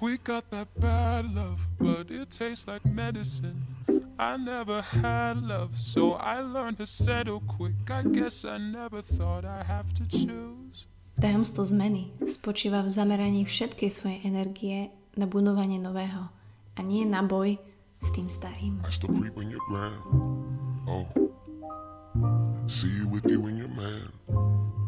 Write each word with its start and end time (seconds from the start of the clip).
We 0.00 0.16
got 0.18 0.50
that 0.50 0.68
bad 0.78 1.34
love, 1.34 1.66
but 1.80 2.10
it 2.10 2.30
tastes 2.30 2.68
like 2.68 2.86
medicine. 2.86 3.66
I 4.16 4.36
never 4.36 4.80
had 4.80 5.42
love, 5.42 5.74
so 5.74 6.14
I 6.14 6.40
learned 6.40 6.78
to 6.78 6.86
settle 6.86 7.40
quick. 7.40 7.74
I 7.90 8.02
guess 8.02 8.44
I 8.44 8.58
never 8.58 9.02
thought 9.02 9.44
I 9.44 9.64
have 9.66 9.92
to 9.94 10.06
choose. 10.06 10.86
Tajomstvo 11.18 11.66
zmeny 11.66 12.14
spočíva 12.22 12.86
v 12.86 12.94
zameraní 12.94 13.42
všetkej 13.42 13.90
svojej 13.90 14.20
energie 14.22 14.94
na 15.18 15.26
budovanie 15.26 15.82
nového 15.82 16.30
a 16.78 16.80
nie 16.86 17.02
na 17.02 17.26
boj 17.26 17.58
s 17.98 18.14
tým 18.14 18.30
starým. 18.30 18.78
I 18.86 18.94
still 18.94 19.10
creep 19.10 19.34
in 19.42 19.50
your 19.50 19.62
ground. 19.66 19.98
Oh. 20.86 21.10
See 22.70 22.90
you 23.02 23.10
with 23.10 23.26
you 23.26 23.50
and 23.50 23.58
your 23.58 23.74
man. 23.74 24.14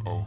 Oh. 0.07 0.23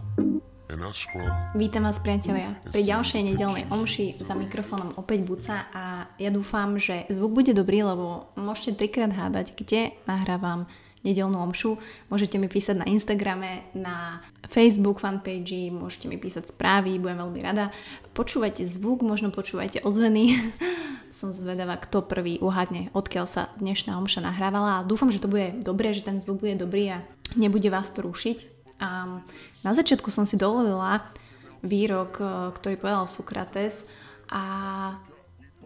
Vítam 1.56 1.88
vás 1.88 1.96
priatelia 2.04 2.60
pri 2.68 2.84
ďalšej 2.84 3.24
nedelnej 3.24 3.64
omši 3.72 4.20
za 4.20 4.36
mikrofónom 4.36 5.00
opäť 5.00 5.24
Buca 5.24 5.64
a 5.72 6.12
ja 6.20 6.28
dúfam, 6.28 6.76
že 6.76 7.08
zvuk 7.08 7.32
bude 7.32 7.56
dobrý, 7.56 7.88
lebo 7.88 8.28
môžete 8.36 8.76
trikrát 8.84 9.16
hádať, 9.16 9.56
kde 9.56 9.96
nahrávam 10.04 10.68
nedelnú 11.08 11.40
omšu. 11.40 11.80
Môžete 12.12 12.36
mi 12.36 12.52
písať 12.52 12.84
na 12.84 12.86
Instagrame, 12.92 13.64
na 13.72 14.20
Facebook 14.52 15.00
fanpage, 15.00 15.72
môžete 15.72 16.12
mi 16.12 16.20
písať 16.20 16.52
správy, 16.52 17.00
budem 17.00 17.24
veľmi 17.24 17.40
rada. 17.40 17.72
Počúvajte 18.12 18.68
zvuk, 18.68 19.08
možno 19.08 19.32
počúvajte 19.32 19.88
ozveny. 19.88 20.36
Som 21.14 21.32
zvedavá, 21.32 21.80
kto 21.80 22.04
prvý 22.04 22.44
uhadne, 22.44 22.92
odkiaľ 22.92 23.26
sa 23.30 23.56
dnešná 23.56 23.96
omša 24.04 24.20
nahrávala. 24.20 24.82
A 24.82 24.88
dúfam, 24.88 25.14
že 25.14 25.24
to 25.24 25.32
bude 25.32 25.64
dobré, 25.64 25.96
že 25.96 26.04
ten 26.04 26.20
zvuk 26.20 26.44
bude 26.44 26.60
dobrý 26.60 27.00
a 27.00 27.08
nebude 27.40 27.72
vás 27.72 27.88
to 27.94 28.04
rušiť. 28.04 28.53
A 28.84 29.24
na 29.64 29.72
začiatku 29.72 30.12
som 30.12 30.28
si 30.28 30.36
dovolila 30.36 31.08
výrok, 31.64 32.20
ktorý 32.60 32.76
povedal 32.76 33.08
Sokrates 33.08 33.88
a 34.28 34.44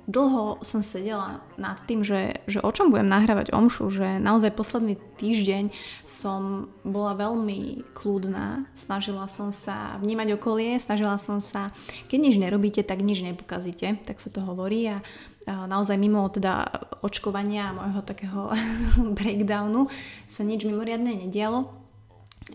dlho 0.08 0.63
som 0.63 0.80
sedela 0.80 1.44
nad 1.59 1.75
tým, 1.83 2.05
že, 2.05 2.39
že 2.47 2.64
o 2.64 2.72
čom 2.72 2.94
budem 2.94 3.11
nahrávať 3.11 3.52
omšu, 3.52 3.92
že 3.92 4.23
naozaj 4.23 4.55
posledný 4.55 4.95
týždeň 5.19 5.75
som 6.08 6.72
bola 6.88 7.11
veľmi 7.17 7.83
kľudná, 7.92 8.69
snažila 8.80 9.27
som 9.27 9.52
sa 9.52 9.99
vnímať 9.99 10.39
okolie, 10.39 10.80
snažila 10.80 11.20
som 11.20 11.44
sa, 11.44 11.75
keď 12.08 12.17
nič 12.23 12.36
nerobíte, 12.39 12.81
tak 12.88 13.03
nič 13.03 13.20
nepokazíte, 13.25 13.99
tak 14.08 14.23
sa 14.23 14.31
to 14.31 14.39
hovorí 14.45 14.88
a 14.88 15.03
naozaj 15.47 15.99
mimo 15.99 16.23
teda 16.31 16.72
očkovania 17.03 17.72
a 17.72 17.75
môjho 17.75 18.02
takého 18.08 18.52
breakdownu 19.17 19.92
sa 20.23 20.47
nič 20.47 20.64
mimoriadne 20.64 21.27
nedialo. 21.27 21.86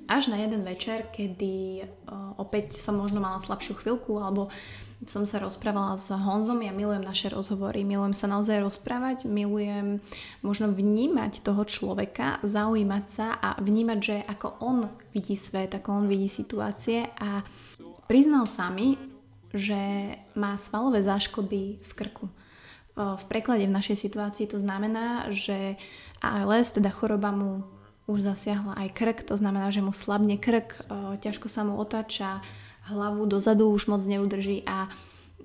Až 0.08 0.32
na 0.32 0.40
jeden 0.40 0.64
večer, 0.64 1.12
kedy 1.12 1.84
opäť 2.40 2.72
som 2.72 2.96
možno 2.96 3.20
mala 3.20 3.44
slabšiu 3.44 3.76
chvíľku 3.76 4.16
alebo 4.16 4.48
som 5.02 5.26
sa 5.26 5.42
rozprávala 5.42 5.98
s 5.98 6.14
Honzom, 6.14 6.62
ja 6.62 6.70
milujem 6.70 7.02
naše 7.02 7.28
rozhovory, 7.28 7.82
milujem 7.82 8.14
sa 8.14 8.30
naozaj 8.30 8.62
rozprávať, 8.62 9.26
milujem 9.26 9.98
možno 10.40 10.70
vnímať 10.70 11.42
toho 11.42 11.66
človeka, 11.66 12.38
zaujímať 12.46 13.04
sa 13.04 13.34
a 13.36 13.58
vnímať, 13.60 13.98
že 13.98 14.16
ako 14.24 14.62
on 14.62 14.86
vidí 15.10 15.34
svet, 15.34 15.74
ako 15.74 15.88
on 15.92 16.04
vidí 16.06 16.30
situácie 16.30 17.10
a 17.18 17.42
priznal 18.06 18.46
sa 18.46 18.70
mi, 18.70 18.94
že 19.52 20.14
má 20.38 20.56
svalové 20.56 21.04
zášklby 21.04 21.82
v 21.82 21.92
krku. 21.92 22.30
V 22.96 23.24
preklade 23.28 23.68
v 23.68 23.76
našej 23.76 24.08
situácii 24.08 24.48
to 24.48 24.56
znamená, 24.56 25.28
že 25.34 25.76
ALS, 26.22 26.72
teda 26.72 26.88
choroba 26.94 27.34
mu 27.34 27.66
už 28.10 28.18
zasiahla 28.22 28.74
aj 28.78 28.88
krk, 28.94 29.18
to 29.22 29.38
znamená, 29.38 29.70
že 29.70 29.84
mu 29.84 29.94
slabne 29.94 30.34
krk, 30.40 30.90
ťažko 31.22 31.46
sa 31.46 31.62
mu 31.62 31.78
otáča, 31.78 32.42
hlavu 32.90 33.30
dozadu 33.30 33.70
už 33.70 33.86
moc 33.86 34.02
neudrží 34.02 34.66
a 34.66 34.90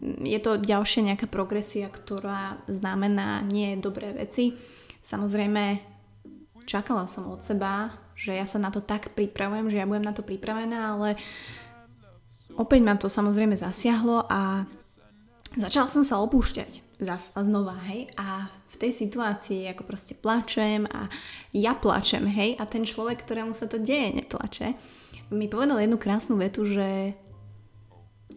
je 0.01 0.39
to 0.41 0.57
ďalšia 0.57 1.13
nejaká 1.13 1.29
progresia, 1.29 1.89
ktorá 1.89 2.57
znamená 2.65 3.45
nie 3.45 3.77
dobré 3.77 4.13
veci. 4.13 4.57
Samozrejme, 5.05 5.81
čakala 6.65 7.05
som 7.05 7.29
od 7.29 7.45
seba, 7.45 7.93
že 8.17 8.33
ja 8.33 8.49
sa 8.49 8.57
na 8.57 8.73
to 8.73 8.81
tak 8.81 9.13
pripravujem, 9.13 9.69
že 9.69 9.77
ja 9.77 9.85
budem 9.85 10.05
na 10.05 10.13
to 10.17 10.25
pripravená, 10.25 10.97
ale 10.97 11.17
opäť 12.57 12.81
ma 12.81 12.97
to 12.97 13.09
samozrejme 13.09 13.53
zasiahlo 13.53 14.25
a 14.25 14.65
začala 15.57 15.89
som 15.89 16.01
sa 16.01 16.17
opúšťať 16.21 16.86
zas 16.97 17.29
a 17.37 17.45
znova, 17.45 17.77
hej, 17.89 18.09
a 18.17 18.49
v 18.49 18.75
tej 18.75 18.91
situácii 18.91 19.69
ako 19.69 19.85
proste 19.85 20.17
plačem 20.17 20.89
a 20.89 21.09
ja 21.53 21.77
plačem, 21.77 22.25
hej, 22.25 22.57
a 22.57 22.65
ten 22.65 22.85
človek, 22.85 23.21
ktorému 23.21 23.53
sa 23.53 23.69
to 23.69 23.77
deje, 23.77 24.17
neplače, 24.17 24.73
mi 25.29 25.45
povedal 25.51 25.77
jednu 25.83 25.97
krásnu 25.99 26.39
vetu, 26.39 26.65
že 26.65 27.13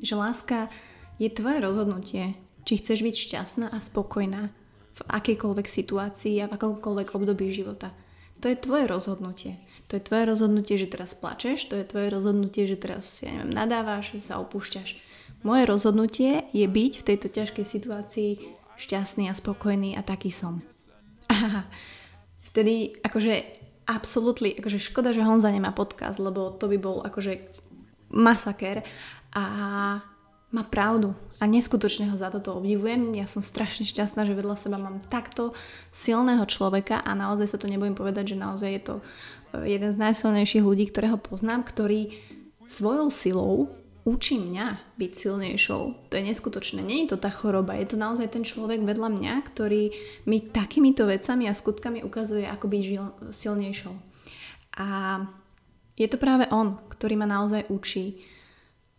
že 0.01 0.17
láska 0.17 0.73
je 1.21 1.29
tvoje 1.29 1.61
rozhodnutie, 1.61 2.33
či 2.65 2.81
chceš 2.81 3.05
byť 3.05 3.15
šťastná 3.17 3.67
a 3.69 3.79
spokojná 3.85 4.49
v 4.97 5.01
akejkoľvek 5.05 5.67
situácii 5.69 6.41
a 6.41 6.49
v 6.49 6.57
akomkoľvek 6.57 7.09
období 7.13 7.53
života. 7.53 7.93
To 8.41 8.49
je 8.49 8.57
tvoje 8.57 8.89
rozhodnutie. 8.89 9.61
To 9.93 10.01
je 10.01 10.07
tvoje 10.07 10.25
rozhodnutie, 10.25 10.81
že 10.81 10.89
teraz 10.89 11.13
plačeš, 11.13 11.69
to 11.69 11.77
je 11.77 11.85
tvoje 11.85 12.09
rozhodnutie, 12.09 12.65
že 12.65 12.81
teraz 12.81 13.21
ja 13.21 13.37
neviem, 13.37 13.53
nadávaš, 13.53 14.17
sa 14.17 14.41
opúšťaš. 14.41 14.97
Moje 15.41 15.65
rozhodnutie 15.65 16.45
je 16.53 16.67
byť 16.69 16.93
v 17.01 17.07
tejto 17.07 17.29
ťažkej 17.33 17.65
situácii 17.65 18.31
šťastný 18.77 19.29
a 19.29 19.35
spokojný 19.37 19.97
a 19.97 20.05
taký 20.05 20.29
som. 20.33 20.61
A 21.31 21.65
vtedy 22.43 22.91
akože 23.07 23.47
absolútny, 23.87 24.59
akože 24.59 24.83
škoda, 24.83 25.15
že 25.15 25.23
Honza 25.23 25.55
nemá 25.55 25.71
podcast, 25.71 26.19
lebo 26.19 26.51
to 26.51 26.67
by 26.67 26.79
bol 26.83 27.03
akože 27.07 27.39
masaker 28.11 28.83
a 29.31 29.45
má 30.51 30.67
pravdu 30.67 31.15
a 31.39 31.47
neskutočne 31.47 32.11
ho 32.11 32.17
za 32.19 32.27
toto 32.27 32.59
obdivujem. 32.59 33.15
Ja 33.15 33.31
som 33.31 33.39
strašne 33.39 33.87
šťastná, 33.87 34.27
že 34.27 34.35
vedľa 34.35 34.59
seba 34.59 34.83
mám 34.83 34.99
takto 35.07 35.55
silného 35.95 36.43
človeka 36.51 36.99
a 37.07 37.15
naozaj 37.15 37.55
sa 37.55 37.59
to 37.59 37.71
nebudem 37.71 37.95
povedať, 37.95 38.35
že 38.35 38.43
naozaj 38.43 38.71
je 38.75 38.83
to 38.83 38.95
e, 38.99 39.03
jeden 39.79 39.91
z 39.95 40.01
najsilnejších 40.03 40.67
ľudí, 40.67 40.91
ktorého 40.91 41.23
poznám, 41.23 41.63
ktorý 41.63 42.11
svojou 42.67 43.15
silou 43.15 43.71
učí 44.05 44.41
mňa 44.41 44.97
byť 44.97 45.13
silnejšou. 45.13 45.83
To 46.09 46.15
je 46.17 46.23
neskutočné. 46.25 46.81
Je 46.85 47.11
to 47.11 47.21
tá 47.21 47.29
choroba, 47.29 47.77
je 47.77 47.93
to 47.93 47.97
naozaj 48.01 48.33
ten 48.33 48.45
človek 48.45 48.81
vedľa 48.85 49.09
mňa, 49.13 49.35
ktorý 49.45 49.93
mi 50.25 50.39
takýmito 50.41 51.05
vecami 51.05 51.49
a 51.49 51.57
skutkami 51.57 52.01
ukazuje, 52.05 52.49
ako 52.49 52.67
byť 52.69 52.83
silnejšou. 53.33 53.95
A 54.81 54.87
je 56.01 56.09
to 56.09 56.17
práve 56.17 56.49
on, 56.49 56.81
ktorý 56.89 57.21
ma 57.21 57.29
naozaj 57.29 57.69
učí 57.69 58.25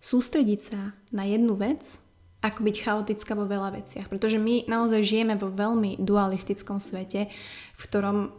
sústrediť 0.02 0.60
sa 0.62 0.94
na 1.14 1.26
jednu 1.26 1.58
vec, 1.58 1.98
ako 2.42 2.66
byť 2.66 2.76
chaotická 2.82 3.38
vo 3.38 3.46
veľa 3.46 3.78
veciach. 3.78 4.10
Pretože 4.10 4.42
my 4.42 4.66
naozaj 4.66 5.06
žijeme 5.06 5.38
vo 5.38 5.54
veľmi 5.54 6.02
dualistickom 6.02 6.82
svete, 6.82 7.30
v 7.78 7.84
ktorom 7.86 8.18
uh, 8.18 8.30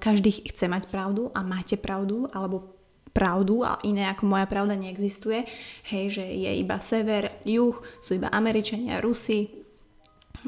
každý 0.00 0.32
chce 0.48 0.64
mať 0.64 0.88
pravdu 0.88 1.28
a 1.36 1.44
máte 1.44 1.76
pravdu, 1.76 2.24
alebo 2.32 2.79
pravdu 3.20 3.60
a 3.68 3.76
iné 3.84 4.08
ako 4.08 4.24
moja 4.24 4.48
pravda 4.48 4.80
neexistuje. 4.80 5.44
Hej, 5.92 6.16
že 6.16 6.24
je 6.24 6.50
iba 6.56 6.80
sever, 6.80 7.28
juh, 7.44 7.76
sú 8.00 8.16
iba 8.16 8.32
Američania, 8.32 9.04
Rusi, 9.04 9.60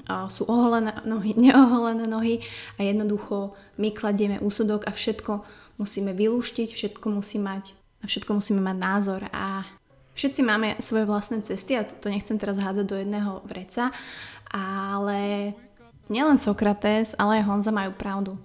sú 0.08 0.48
oholené 0.48 1.04
nohy, 1.04 1.36
neoholené 1.44 2.08
nohy 2.08 2.40
a 2.80 2.88
jednoducho 2.88 3.52
my 3.76 3.92
kladieme 3.92 4.40
úsudok 4.40 4.88
a 4.88 4.92
všetko 4.96 5.44
musíme 5.76 6.16
vylúštiť, 6.16 6.68
všetko 6.72 7.06
musí 7.12 7.36
mať 7.36 7.76
a 8.00 8.08
všetko 8.08 8.40
musíme 8.40 8.64
mať 8.64 8.76
názor 8.80 9.22
a 9.28 9.68
Všetci 10.12 10.44
máme 10.44 10.76
svoje 10.76 11.08
vlastné 11.08 11.40
cesty 11.40 11.72
a 11.72 11.88
to 11.88 12.12
nechcem 12.12 12.36
teraz 12.36 12.60
hádzať 12.60 12.84
do 12.84 13.00
jedného 13.00 13.40
vreca, 13.48 13.88
ale 14.52 15.52
nielen 16.12 16.36
Sokrates, 16.36 17.16
ale 17.16 17.40
aj 17.40 17.48
Honza 17.48 17.72
majú 17.72 17.96
pravdu. 17.96 18.36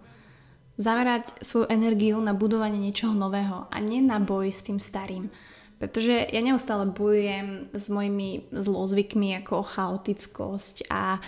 Zamerať 0.77 1.41
svoju 1.41 1.67
energiu 1.73 2.21
na 2.21 2.38
budovanie 2.38 2.77
niečoho 2.77 3.17
nového 3.17 3.65
a 3.73 3.77
nie 3.81 4.01
na 4.01 4.21
boj 4.21 4.53
s 4.53 4.61
tým 4.61 4.77
starým. 4.77 5.29
Pretože 5.77 6.29
ja 6.33 6.41
neustále 6.41 6.89
bojujem 6.89 7.69
s 7.73 7.85
mojimi 7.89 8.49
zlozvykmi 8.49 9.41
ako 9.41 9.61
chaotickosť 9.61 10.90
a 10.90 11.22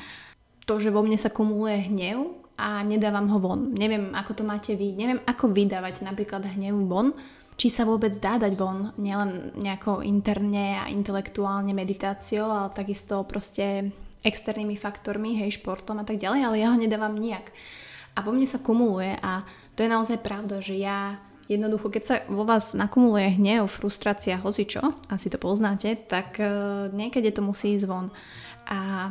to, 0.65 0.77
že 0.77 0.93
vo 0.93 1.01
mne 1.01 1.17
sa 1.17 1.33
kumuluje 1.33 1.89
hnev 1.89 2.37
a 2.57 2.85
nedávam 2.85 3.29
ho 3.29 3.37
von. 3.41 3.73
Neviem, 3.73 4.13
ako 4.13 4.41
to 4.41 4.43
máte 4.45 4.73
vy. 4.77 4.93
Neviem, 4.93 5.21
ako 5.25 5.49
vydávať 5.49 6.05
napríklad 6.05 6.45
hnev 6.45 6.77
von, 6.85 7.13
či 7.57 7.73
sa 7.73 7.89
vôbec 7.89 8.13
dá 8.21 8.37
dať 8.37 8.53
von, 8.53 8.93
nielen 9.01 9.53
nejako 9.57 10.05
interne 10.05 10.79
a 10.79 10.87
intelektuálne 10.87 11.73
meditáciou, 11.73 12.47
ale 12.47 12.71
takisto 12.71 13.25
proste 13.25 13.89
externými 14.23 14.75
faktormi, 14.75 15.39
hej, 15.41 15.57
športom 15.57 15.99
a 15.99 16.05
tak 16.05 16.19
ďalej, 16.19 16.41
ale 16.45 16.55
ja 16.59 16.67
ho 16.71 16.77
nedávam 16.77 17.15
nijak. 17.15 17.51
A 18.19 18.23
vo 18.27 18.35
mne 18.35 18.43
sa 18.43 18.59
kumuluje 18.59 19.15
a 19.23 19.47
to 19.79 19.87
je 19.87 19.95
naozaj 19.95 20.19
pravda, 20.19 20.59
že 20.59 20.75
ja 20.75 21.15
jednoducho, 21.47 21.87
keď 21.87 22.03
sa 22.03 22.15
vo 22.27 22.43
vás 22.43 22.75
nakumuluje 22.75 23.39
hnev, 23.39 23.71
frustrácia, 23.71 24.35
hocičo, 24.35 24.83
asi 25.07 25.31
to 25.31 25.39
poznáte, 25.39 25.95
tak 25.95 26.35
uh, 26.35 26.91
niekedy 26.91 27.31
to 27.31 27.39
musí 27.39 27.79
ísť 27.79 27.87
von. 27.87 28.11
A 28.67 29.09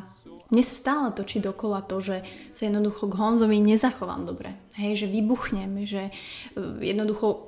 mne 0.52 0.62
sa 0.62 0.74
stále 0.76 1.06
točí 1.16 1.40
dokola 1.40 1.80
to, 1.82 2.04
že 2.04 2.20
sa 2.52 2.68
jednoducho 2.68 3.08
k 3.08 3.18
Honzovi 3.18 3.58
nezachovám 3.64 4.28
dobre. 4.28 4.54
Hej, 4.76 5.02
že 5.04 5.06
vybuchnem, 5.08 5.88
že 5.88 6.12
uh, 6.12 6.78
jednoducho 6.84 7.47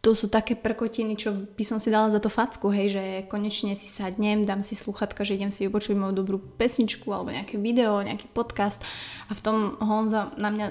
to 0.00 0.16
sú 0.16 0.32
také 0.32 0.56
prkotiny, 0.56 1.12
čo 1.12 1.44
by 1.52 1.64
som 1.64 1.76
si 1.76 1.92
dala 1.92 2.08
za 2.08 2.24
to 2.24 2.32
facku, 2.32 2.72
hej, 2.72 2.88
že 2.96 3.04
konečne 3.28 3.76
si 3.76 3.84
sadnem, 3.84 4.48
dám 4.48 4.64
si 4.64 4.72
sluchatka, 4.72 5.28
že 5.28 5.36
idem 5.36 5.52
si 5.52 5.68
vypočuť 5.68 5.92
moju 5.92 6.16
dobrú 6.16 6.40
pesničku 6.40 7.04
alebo 7.12 7.36
nejaké 7.36 7.60
video, 7.60 8.00
nejaký 8.00 8.32
podcast 8.32 8.80
a 9.28 9.36
v 9.36 9.44
tom 9.44 9.56
Honza 9.76 10.32
na 10.40 10.48
mňa 10.48 10.66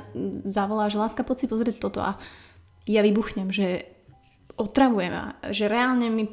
zavolá, 0.49 0.89
že 0.89 0.97
láska, 0.97 1.21
poď 1.21 1.45
si 1.45 1.47
pozrieť 1.47 1.77
toto 1.77 2.01
a 2.01 2.17
ja 2.89 3.05
vybuchnem, 3.05 3.53
že 3.53 3.85
otravujem 4.57 5.13
a 5.13 5.37
že 5.53 5.69
reálne 5.69 6.09
mi 6.09 6.25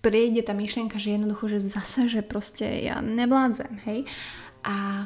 príde 0.00 0.40
tá 0.40 0.56
myšlienka, 0.56 0.96
že 0.96 1.20
jednoducho, 1.20 1.52
že 1.52 1.60
zase, 1.60 2.08
že 2.08 2.24
proste 2.24 2.64
ja 2.64 3.04
nevládzem, 3.04 3.84
hej. 3.84 4.08
A 4.64 5.04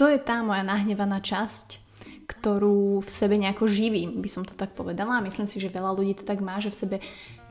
to 0.00 0.08
je 0.08 0.16
tá 0.16 0.40
moja 0.40 0.64
nahnevaná 0.64 1.20
časť, 1.20 1.81
ktorú 2.26 3.02
v 3.02 3.10
sebe 3.10 3.34
nejako 3.38 3.66
živí, 3.66 4.06
by 4.08 4.28
som 4.30 4.42
to 4.46 4.54
tak 4.54 4.72
povedala. 4.72 5.22
Myslím 5.24 5.50
si, 5.50 5.58
že 5.58 5.72
veľa 5.72 5.92
ľudí 5.96 6.14
to 6.18 6.24
tak 6.24 6.38
má, 6.38 6.62
že 6.62 6.70
v 6.70 6.78
sebe 6.78 6.96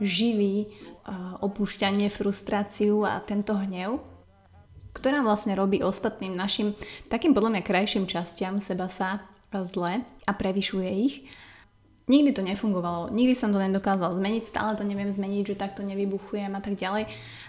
živí 0.00 0.66
uh, 0.66 1.38
opúšťanie, 1.44 2.08
frustráciu 2.08 3.04
a 3.04 3.20
tento 3.20 3.52
hnev, 3.54 4.00
ktorá 4.92 5.24
vlastne 5.24 5.56
robí 5.56 5.80
ostatným 5.80 6.36
našim 6.36 6.76
takým 7.08 7.32
podľa 7.32 7.58
mňa 7.58 7.62
krajším 7.64 8.04
častiam 8.04 8.60
seba 8.60 8.92
sa 8.92 9.24
zle 9.52 10.00
a 10.04 10.30
prevyšuje 10.32 10.90
ich. 11.04 11.28
Nikdy 12.10 12.34
to 12.34 12.42
nefungovalo, 12.42 13.14
nikdy 13.14 13.32
som 13.32 13.54
to 13.54 13.62
nedokázala 13.62 14.18
zmeniť, 14.18 14.42
stále 14.42 14.74
to 14.74 14.82
neviem 14.82 15.08
zmeniť, 15.08 15.54
že 15.54 15.60
takto 15.60 15.86
nevybuchujem 15.86 16.50
a 16.50 16.60
tak 16.60 16.74
ďalej. 16.74 17.06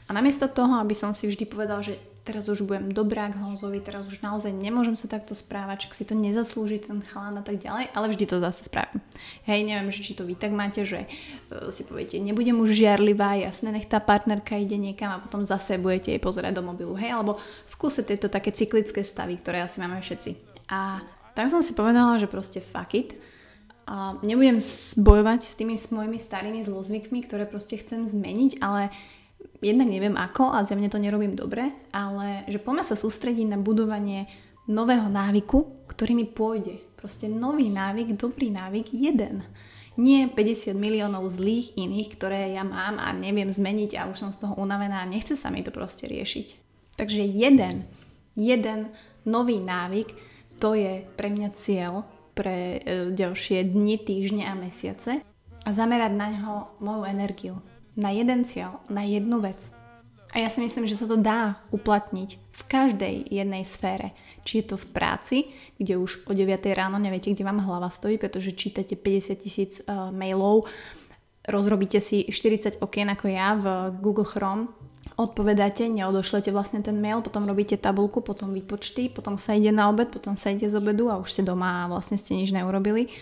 A 0.07 0.09
namiesto 0.13 0.45
toho, 0.45 0.77
aby 0.77 0.93
som 0.93 1.11
si 1.15 1.25
vždy 1.25 1.49
povedal, 1.49 1.81
že 1.81 1.97
teraz 2.23 2.47
už 2.47 2.63
budem 2.63 2.95
dobrá 2.95 3.27
k 3.27 3.35
Honzovi, 3.35 3.83
teraz 3.83 4.07
už 4.07 4.23
naozaj 4.23 4.55
nemôžem 4.55 4.95
sa 4.95 5.11
takto 5.11 5.35
správať, 5.35 5.87
čak 5.87 5.91
si 5.91 6.03
to 6.07 6.15
nezaslúži 6.15 6.79
ten 6.79 7.03
chalán 7.03 7.35
a 7.35 7.43
tak 7.43 7.59
ďalej, 7.59 7.91
ale 7.91 8.05
vždy 8.09 8.25
to 8.25 8.39
zase 8.39 8.71
spravím. 8.71 9.03
Hej, 9.43 9.59
neviem, 9.67 9.91
že 9.91 10.01
či 10.01 10.15
to 10.15 10.23
vy 10.23 10.39
tak 10.39 10.55
máte, 10.55 10.87
že 10.87 11.03
uh, 11.03 11.67
si 11.67 11.83
poviete, 11.83 12.17
nebudem 12.23 12.55
už 12.63 12.71
žiarlivá, 12.71 13.35
jasne, 13.35 13.75
nech 13.75 13.91
tá 13.91 13.99
partnerka 13.99 14.55
ide 14.55 14.79
niekam 14.79 15.19
a 15.19 15.21
potom 15.21 15.43
zase 15.43 15.75
budete 15.75 16.15
jej 16.15 16.21
pozerať 16.23 16.55
do 16.55 16.63
mobilu, 16.63 16.95
hej, 16.95 17.11
alebo 17.11 17.35
v 17.67 17.75
kuse 17.75 18.07
tieto 18.07 18.31
také 18.31 18.55
cyklické 18.55 19.03
stavy, 19.03 19.35
ktoré 19.35 19.59
asi 19.59 19.83
máme 19.83 19.99
všetci. 19.99 20.63
A 20.71 21.03
tak 21.35 21.51
som 21.51 21.59
si 21.59 21.75
povedala, 21.75 22.15
že 22.23 22.31
proste 22.31 22.63
fuck 22.63 22.95
it, 22.95 23.19
a 23.83 24.15
nebudem 24.23 24.63
bojovať 24.95 25.39
s 25.43 25.53
tými 25.59 25.75
s 25.75 25.91
mojimi 25.91 26.15
starými 26.15 26.63
zlozvykmi, 26.63 27.19
ktoré 27.27 27.43
proste 27.43 27.75
chcem 27.75 28.07
zmeniť, 28.07 28.63
ale 28.63 28.95
jednak 29.63 29.87
neviem 29.87 30.19
ako 30.19 30.51
a 30.51 30.61
zjavne 30.61 30.91
to 30.91 30.99
nerobím 30.99 31.33
dobre, 31.39 31.71
ale 31.95 32.43
že 32.51 32.59
poďme 32.59 32.83
sa 32.83 32.99
sústrediť 32.99 33.47
na 33.47 33.57
budovanie 33.57 34.27
nového 34.67 35.07
návyku, 35.07 35.87
ktorý 35.87 36.13
mi 36.15 36.27
pôjde. 36.27 36.83
Proste 36.99 37.27
nový 37.27 37.67
návyk, 37.71 38.15
dobrý 38.15 38.51
návyk, 38.51 38.91
jeden. 38.91 39.43
Nie 39.95 40.25
50 40.27 40.73
miliónov 40.73 41.29
zlých 41.29 41.75
iných, 41.77 42.09
ktoré 42.17 42.55
ja 42.55 42.65
mám 42.65 42.97
a 42.97 43.13
neviem 43.13 43.51
zmeniť 43.51 43.99
a 43.99 44.07
už 44.09 44.17
som 44.27 44.31
z 44.33 44.43
toho 44.43 44.57
unavená 44.57 45.03
a 45.03 45.09
nechce 45.09 45.37
sa 45.37 45.53
mi 45.53 45.61
to 45.61 45.69
proste 45.69 46.09
riešiť. 46.09 46.47
Takže 46.97 47.23
jeden, 47.23 47.85
jeden 48.33 48.91
nový 49.25 49.61
návyk, 49.61 50.09
to 50.57 50.73
je 50.73 51.05
pre 51.13 51.29
mňa 51.29 51.49
cieľ 51.53 52.05
pre 52.33 52.81
e, 52.81 53.13
ďalšie 53.13 53.69
dni, 53.69 54.01
týždne 54.01 54.49
a 54.49 54.57
mesiace 54.57 55.21
a 55.63 55.69
zamerať 55.69 56.11
na 56.17 56.27
ňo 56.33 56.81
moju 56.81 57.03
energiu 57.05 57.55
na 57.97 58.09
jeden 58.09 58.45
cieľ, 58.45 58.81
na 58.89 59.05
jednu 59.05 59.41
vec. 59.41 59.73
A 60.33 60.41
ja 60.41 60.49
si 60.49 60.65
myslím, 60.65 60.89
že 60.89 60.97
sa 60.97 61.05
to 61.05 61.13
dá 61.13 61.61
uplatniť 61.69 62.29
v 62.37 62.61
každej 62.65 63.15
jednej 63.29 63.61
sfére. 63.61 64.17
Či 64.41 64.59
je 64.59 64.65
to 64.73 64.75
v 64.81 64.89
práci, 64.89 65.37
kde 65.77 66.01
už 66.01 66.25
o 66.25 66.33
9 66.33 66.49
ráno 66.73 66.97
neviete, 66.97 67.29
kde 67.29 67.45
vám 67.45 67.61
hlava 67.61 67.93
stojí, 67.93 68.17
pretože 68.17 68.57
čítate 68.57 68.97
50 68.97 69.35
tisíc 69.37 69.79
uh, 69.85 70.09
mailov, 70.09 70.65
rozrobíte 71.45 72.01
si 72.01 72.25
40 72.25 72.81
okien 72.81 73.13
ako 73.13 73.25
ja 73.29 73.53
v 73.53 73.65
Google 74.01 74.25
Chrome, 74.25 74.73
odpovedáte, 75.21 75.85
neodošlete 75.85 76.49
vlastne 76.49 76.81
ten 76.81 76.97
mail, 76.97 77.21
potom 77.21 77.45
robíte 77.45 77.77
tabulku, 77.77 78.25
potom 78.25 78.57
výpočty, 78.57 79.13
potom 79.13 79.37
sa 79.37 79.53
ide 79.53 79.69
na 79.69 79.93
obed, 79.93 80.09
potom 80.09 80.33
sa 80.33 80.49
ide 80.49 80.65
z 80.65 80.73
obedu 80.73 81.13
a 81.13 81.21
už 81.21 81.29
ste 81.29 81.43
doma 81.45 81.85
a 81.85 81.89
vlastne 81.93 82.17
ste 82.17 82.33
nič 82.33 82.49
neurobili 82.49 83.13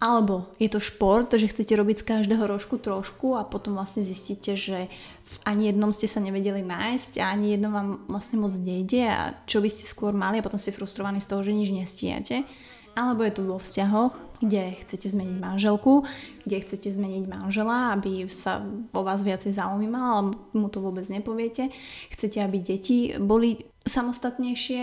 alebo 0.00 0.48
je 0.56 0.72
to 0.72 0.80
šport, 0.80 1.28
že 1.28 1.52
chcete 1.52 1.76
robiť 1.76 2.00
z 2.00 2.08
každého 2.08 2.48
rožku 2.48 2.80
trošku 2.80 3.36
a 3.36 3.44
potom 3.44 3.76
vlastne 3.76 4.00
zistíte, 4.00 4.56
že 4.56 4.88
v 5.22 5.34
ani 5.44 5.68
jednom 5.68 5.92
ste 5.92 6.08
sa 6.08 6.24
nevedeli 6.24 6.64
nájsť 6.64 7.20
a 7.20 7.28
ani 7.28 7.52
jedno 7.52 7.68
vám 7.68 7.88
vlastne 8.08 8.40
moc 8.40 8.56
nejde 8.56 9.04
a 9.04 9.36
čo 9.44 9.60
by 9.60 9.68
ste 9.68 9.84
skôr 9.84 10.16
mali 10.16 10.40
a 10.40 10.44
potom 10.44 10.56
ste 10.56 10.72
frustrovaní 10.72 11.20
z 11.20 11.28
toho, 11.28 11.44
že 11.44 11.52
nič 11.52 11.68
nestíjate. 11.76 12.48
Alebo 12.96 13.28
je 13.28 13.32
to 13.36 13.44
vo 13.44 13.60
vzťahoch, 13.60 14.40
kde 14.40 14.72
chcete 14.80 15.04
zmeniť 15.04 15.36
manželku, 15.36 16.08
kde 16.48 16.56
chcete 16.64 16.88
zmeniť 16.88 17.24
manžela, 17.28 17.92
aby 17.92 18.24
sa 18.24 18.64
o 18.96 19.04
vás 19.04 19.20
viacej 19.20 19.52
zaujímal, 19.52 20.08
ale 20.16 20.22
mu 20.56 20.72
to 20.72 20.80
vôbec 20.80 21.04
nepoviete. 21.12 21.68
Chcete, 22.08 22.40
aby 22.40 22.56
deti 22.56 23.20
boli 23.20 23.68
samostatnejšie 23.84 24.82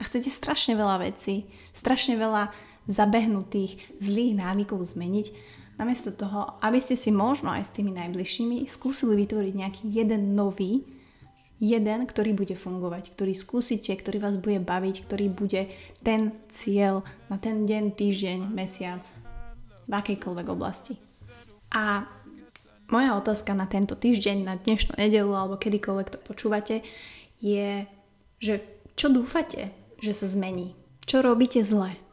a 0.00 0.02
chcete 0.02 0.32
strašne 0.32 0.80
veľa 0.80 1.12
vecí, 1.12 1.44
strašne 1.76 2.16
veľa 2.16 2.56
zabehnutých 2.86 3.78
zlých 3.98 4.38
návykov 4.38 4.82
zmeniť, 4.82 5.26
namiesto 5.76 6.10
toho, 6.14 6.56
aby 6.64 6.80
ste 6.80 6.96
si 6.96 7.12
možno 7.12 7.52
aj 7.52 7.68
s 7.68 7.74
tými 7.76 7.92
najbližšími 7.92 8.64
skúsili 8.64 9.26
vytvoriť 9.26 9.54
nejaký 9.54 9.82
jeden 9.92 10.32
nový, 10.32 10.86
jeden, 11.60 12.04
ktorý 12.04 12.36
bude 12.36 12.56
fungovať, 12.56 13.12
ktorý 13.12 13.32
skúsite, 13.32 13.92
ktorý 13.96 14.20
vás 14.20 14.36
bude 14.36 14.60
baviť, 14.60 15.04
ktorý 15.04 15.26
bude 15.32 15.72
ten 16.04 16.32
cieľ 16.48 17.04
na 17.32 17.36
ten 17.40 17.64
deň, 17.64 17.96
týždeň, 17.96 18.38
mesiac, 18.52 19.04
v 19.88 19.92
akejkoľvek 19.92 20.46
oblasti. 20.52 21.00
A 21.72 22.04
moja 22.92 23.18
otázka 23.18 23.56
na 23.56 23.66
tento 23.66 23.98
týždeň, 23.98 24.46
na 24.46 24.54
dnešnú 24.54 24.94
nedelu 24.94 25.32
alebo 25.32 25.58
kedykoľvek 25.58 26.08
to 26.12 26.18
počúvate, 26.22 26.76
je, 27.40 27.84
že 28.40 28.64
čo 28.96 29.12
dúfate, 29.12 29.72
že 30.00 30.12
sa 30.12 30.26
zmení? 30.28 30.72
Čo 31.04 31.20
robíte 31.20 31.60
zle? 31.60 32.05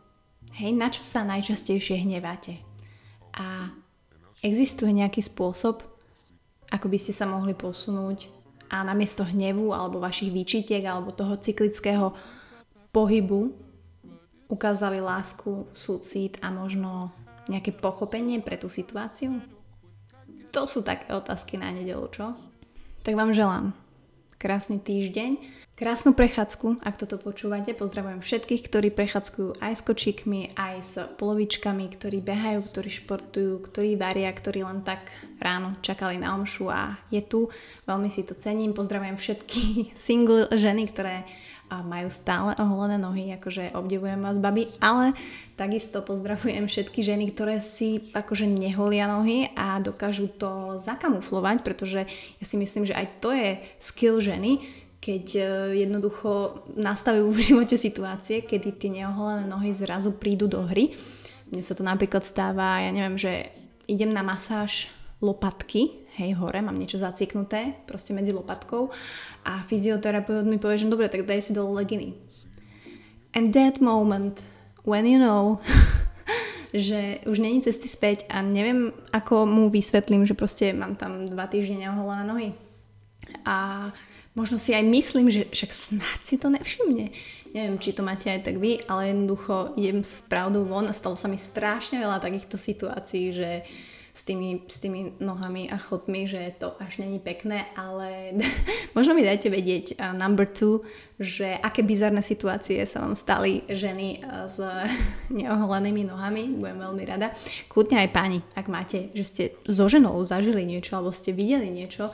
Hej, 0.53 0.77
na 0.77 0.85
čo 0.93 1.01
sa 1.01 1.25
najčastejšie 1.25 2.05
hneváte? 2.05 2.61
A 3.33 3.73
existuje 4.45 4.93
nejaký 4.93 5.25
spôsob, 5.25 5.81
ako 6.69 6.87
by 6.93 6.97
ste 7.01 7.09
sa 7.09 7.25
mohli 7.25 7.57
posunúť 7.57 8.29
a 8.69 8.85
namiesto 8.85 9.25
hnevu 9.25 9.73
alebo 9.73 9.97
vašich 9.97 10.29
výčitiek 10.29 10.85
alebo 10.85 11.09
toho 11.09 11.41
cyklického 11.41 12.13
pohybu 12.93 13.49
ukázali 14.45 15.01
lásku, 15.01 15.73
súcit 15.73 16.37
a 16.45 16.53
možno 16.53 17.09
nejaké 17.49 17.73
pochopenie 17.73 18.37
pre 18.37 18.53
tú 18.61 18.69
situáciu? 18.69 19.41
To 20.53 20.69
sú 20.69 20.85
také 20.85 21.09
otázky 21.17 21.57
na 21.57 21.73
nedelu, 21.73 22.05
čo? 22.13 22.37
Tak 23.01 23.17
vám 23.17 23.33
želám 23.33 23.73
krásny 24.37 24.77
týždeň 24.77 25.62
Krásnu 25.73 26.13
prechádzku, 26.13 26.85
ak 26.85 27.01
toto 27.01 27.17
počúvate. 27.17 27.73
Pozdravujem 27.73 28.21
všetkých, 28.21 28.61
ktorí 28.69 28.93
prechádzkujú 28.93 29.57
aj 29.57 29.73
s 29.73 29.81
kočíkmi, 29.81 30.53
aj 30.53 30.75
s 30.85 30.93
polovičkami, 31.17 31.89
ktorí 31.89 32.21
behajú, 32.21 32.61
ktorí 32.61 32.93
športujú, 32.93 33.57
ktorí 33.57 33.97
varia, 33.97 34.29
ktorí 34.29 34.61
len 34.61 34.85
tak 34.85 35.09
ráno 35.41 35.73
čakali 35.81 36.21
na 36.21 36.37
omšu 36.37 36.69
a 36.69 37.01
je 37.09 37.25
tu. 37.25 37.49
Veľmi 37.89 38.05
si 38.05 38.21
to 38.21 38.37
cením. 38.37 38.77
Pozdravujem 38.77 39.17
všetky 39.17 39.61
single 39.97 40.45
ženy, 40.53 40.93
ktoré 40.93 41.25
majú 41.81 42.05
stále 42.13 42.53
oholené 42.61 43.01
nohy, 43.01 43.33
akože 43.33 43.73
obdivujem 43.73 44.21
vás, 44.21 44.37
baby, 44.37 44.69
ale 44.77 45.17
takisto 45.57 46.05
pozdravujem 46.05 46.69
všetky 46.69 47.01
ženy, 47.01 47.33
ktoré 47.33 47.57
si 47.57 48.13
akože 48.13 48.45
neholia 48.45 49.09
nohy 49.09 49.49
a 49.57 49.81
dokážu 49.81 50.29
to 50.29 50.77
zakamuflovať, 50.77 51.65
pretože 51.65 52.05
ja 52.37 52.45
si 52.45 52.61
myslím, 52.61 52.85
že 52.85 52.93
aj 52.93 53.07
to 53.25 53.33
je 53.33 53.57
skill 53.81 54.21
ženy, 54.21 54.82
keď 55.03 55.25
e, 55.35 55.43
jednoducho 55.83 56.63
nastavujú 56.79 57.27
v 57.35 57.43
živote 57.43 57.75
situácie, 57.75 58.47
kedy 58.47 58.79
tie 58.79 59.03
neoholené 59.03 59.43
nohy 59.43 59.75
zrazu 59.75 60.15
prídu 60.15 60.47
do 60.47 60.63
hry. 60.63 60.95
Mne 61.51 61.59
sa 61.59 61.75
to 61.75 61.83
napríklad 61.83 62.23
stáva, 62.23 62.79
ja 62.79 62.87
neviem, 62.95 63.19
že 63.19 63.51
idem 63.91 64.07
na 64.07 64.23
masáž 64.23 64.87
lopatky, 65.19 66.07
hej, 66.15 66.39
hore, 66.39 66.63
mám 66.63 66.79
niečo 66.79 67.03
zaciknuté, 67.03 67.75
proste 67.83 68.15
medzi 68.15 68.31
lopatkou 68.31 68.95
a 69.43 69.59
fyzioterapeut 69.67 70.47
mi 70.47 70.55
povie, 70.55 70.79
že 70.79 70.87
dobre, 70.87 71.11
tak 71.11 71.27
daj 71.27 71.43
si 71.43 71.51
dole 71.51 71.83
leginy. 71.83 72.15
And 73.35 73.51
that 73.51 73.83
moment, 73.83 74.39
when 74.87 75.03
you 75.03 75.19
know, 75.19 75.59
že 76.73 77.19
už 77.27 77.43
není 77.43 77.59
cesty 77.59 77.91
späť 77.91 78.25
a 78.31 78.39
neviem, 78.39 78.95
ako 79.11 79.43
mu 79.43 79.67
vysvetlím, 79.67 80.23
že 80.23 80.33
proste 80.33 80.71
mám 80.71 80.95
tam 80.95 81.27
dva 81.27 81.45
týždne 81.51 81.85
neoholené 81.85 82.23
nohy. 82.23 82.49
A 83.43 83.89
možno 84.33 84.57
si 84.57 84.73
aj 84.73 84.85
myslím, 84.85 85.29
že 85.29 85.49
však 85.49 85.71
snad 85.71 86.19
si 86.25 86.35
to 86.37 86.49
nevšimne. 86.49 87.13
Neviem, 87.53 87.77
či 87.77 87.93
to 87.93 88.01
máte 88.01 88.33
aj 88.33 88.49
tak 88.49 88.57
vy, 88.57 88.81
ale 88.89 89.13
jednoducho 89.13 89.77
idem 89.77 90.01
s 90.01 90.25
pravdou 90.25 90.65
von 90.65 90.89
a 90.89 90.93
stalo 90.93 91.13
sa 91.13 91.29
mi 91.29 91.37
strašne 91.37 92.01
veľa 92.01 92.17
takýchto 92.17 92.57
situácií, 92.57 93.25
že 93.29 93.49
s 94.13 94.21
tými, 94.21 94.61
s 94.69 94.77
tými 94.77 95.17
nohami 95.17 95.73
a 95.73 95.77
chodmi, 95.81 96.29
že 96.29 96.53
to 96.61 96.77
až 96.77 97.01
není 97.01 97.17
pekné, 97.17 97.65
ale 97.73 98.37
možno 98.97 99.17
mi 99.17 99.25
dajte 99.25 99.49
vedieť 99.49 99.97
uh, 99.97 100.13
number 100.13 100.45
two, 100.45 100.85
že 101.17 101.57
aké 101.57 101.81
bizarné 101.81 102.21
situácie 102.21 102.77
sa 102.85 103.01
vám 103.01 103.17
stali 103.17 103.65
ženy 103.65 104.21
uh, 104.21 104.45
s 104.45 104.61
neoholenými 105.33 106.05
nohami, 106.05 106.61
budem 106.61 106.77
veľmi 106.77 107.03
rada. 107.09 107.33
Kľudne 107.65 108.05
aj 108.05 108.09
páni, 108.13 108.39
ak 108.53 108.69
máte, 108.69 109.09
že 109.17 109.23
ste 109.25 109.43
so 109.65 109.89
ženou 109.89 110.21
zažili 110.29 110.61
niečo 110.61 110.93
alebo 110.93 111.09
ste 111.09 111.33
videli 111.33 111.73
niečo, 111.73 112.13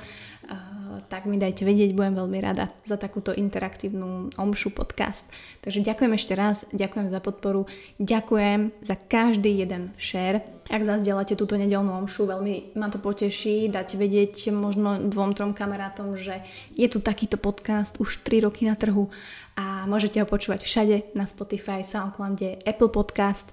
tak 1.10 1.26
mi 1.26 1.42
dajte 1.42 1.66
vedieť, 1.66 1.98
budem 1.98 2.16
veľmi 2.16 2.40
rada 2.40 2.70
za 2.86 2.96
takúto 3.02 3.34
interaktívnu 3.34 4.38
Omšu 4.38 4.70
podcast. 4.72 5.26
Takže 5.66 5.82
ďakujem 5.82 6.14
ešte 6.14 6.34
raz, 6.38 6.70
ďakujem 6.70 7.10
za 7.10 7.18
podporu, 7.18 7.66
ďakujem 7.98 8.72
za 8.86 8.96
každý 8.96 9.66
jeden 9.66 9.90
share. 9.98 10.46
Ak 10.70 10.86
zazdieľate 10.86 11.34
túto 11.34 11.58
nedelnú 11.58 11.98
omšu, 11.98 12.30
veľmi 12.30 12.78
ma 12.78 12.94
to 12.94 13.02
poteší 13.02 13.74
dať 13.74 13.98
vedieť 13.98 14.54
možno 14.54 15.02
dvom, 15.02 15.34
trom 15.34 15.58
kamarátom, 15.58 16.14
že 16.14 16.46
je 16.78 16.86
tu 16.86 17.02
takýto 17.02 17.42
podcast 17.42 17.98
už 17.98 18.22
3 18.22 18.46
roky 18.46 18.70
na 18.70 18.78
trhu 18.78 19.10
a 19.58 19.90
môžete 19.90 20.22
ho 20.22 20.30
počúvať 20.30 20.62
všade 20.62 20.96
na 21.18 21.26
Spotify, 21.26 21.82
Soundcloude, 21.82 22.62
Apple 22.70 22.94
Podcast. 22.94 23.50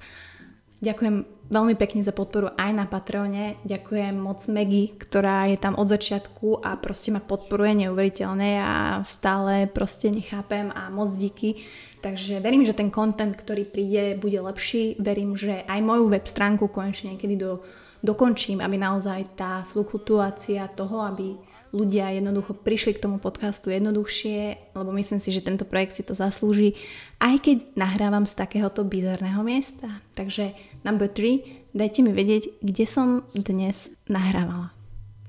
Ďakujem 0.85 1.36
veľmi 1.47 1.75
pekne 1.79 2.03
za 2.03 2.11
podporu 2.11 2.51
aj 2.59 2.71
na 2.75 2.85
Patreone. 2.87 3.59
Ďakujem 3.63 4.15
moc 4.19 4.43
Megy, 4.51 4.99
ktorá 4.99 5.47
je 5.47 5.59
tam 5.59 5.79
od 5.79 5.87
začiatku 5.87 6.63
a 6.63 6.75
proste 6.79 7.15
ma 7.15 7.23
podporuje 7.23 7.87
neuveriteľne 7.87 8.51
a 8.59 8.75
stále 9.07 9.71
proste 9.71 10.11
nechápem 10.11 10.75
a 10.75 10.91
moc 10.91 11.15
díky. 11.15 11.63
Takže 12.03 12.39
verím, 12.43 12.67
že 12.67 12.77
ten 12.77 12.91
content, 12.91 13.35
ktorý 13.35 13.67
príde, 13.67 14.19
bude 14.19 14.39
lepší. 14.39 14.99
Verím, 14.99 15.35
že 15.35 15.67
aj 15.67 15.81
moju 15.83 16.11
web 16.11 16.27
stránku 16.27 16.71
konečne 16.71 17.15
niekedy 17.15 17.35
do, 17.39 17.63
dokončím, 18.03 18.63
aby 18.63 18.79
naozaj 18.79 19.39
tá 19.39 19.67
fluktuácia 19.67 20.67
toho, 20.71 21.03
aby 21.03 21.35
ľudia 21.75 22.15
jednoducho 22.15 22.55
prišli 22.55 22.99
k 22.99 23.03
tomu 23.03 23.17
podcastu 23.23 23.71
jednoduchšie, 23.73 24.73
lebo 24.75 24.91
myslím 24.95 25.19
si, 25.23 25.31
že 25.33 25.45
tento 25.45 25.67
projekt 25.67 25.97
si 25.97 26.03
to 26.07 26.15
zaslúži, 26.15 26.79
aj 27.19 27.43
keď 27.43 27.57
nahrávam 27.75 28.27
z 28.29 28.35
takéhoto 28.39 28.85
bizarného 28.87 29.41
miesta. 29.43 30.03
Takže 30.19 30.55
number 30.87 31.11
3, 31.11 31.73
dajte 31.75 32.01
mi 32.05 32.13
vedieť, 32.13 32.63
kde 32.63 32.85
som 32.85 33.25
dnes 33.35 33.91
nahrávala. 34.07 34.77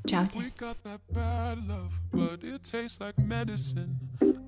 Čaute. 0.08 0.39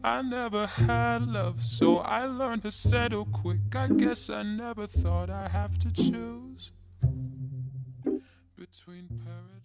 I 0.02 0.22
never 0.22 0.66
had 0.66 1.28
love, 1.28 1.60
so 1.60 1.98
I 2.00 2.26
learned 2.26 2.64
to 2.64 2.72
settle 2.72 3.26
quick. 3.26 3.76
I 3.76 3.90
guess 3.90 4.30
I 4.30 4.44
never 4.44 4.88
thought 4.88 5.30
I 5.30 5.50
have 5.50 5.78
to 5.80 5.92
choose 5.92 6.72
between 8.56 9.08
paradise. 9.26 9.59